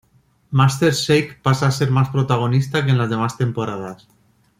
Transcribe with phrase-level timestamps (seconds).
[0.49, 4.07] Master Shake pasa a ser más protagonista que en las demás temporadas.